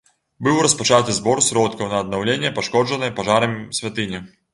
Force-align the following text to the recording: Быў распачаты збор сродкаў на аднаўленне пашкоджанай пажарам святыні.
Быў 0.45 0.55
распачаты 0.65 1.13
збор 1.17 1.41
сродкаў 1.47 1.91
на 1.91 1.99
аднаўленне 2.05 2.49
пашкоджанай 2.57 3.13
пажарам 3.21 3.53
святыні. 3.81 4.23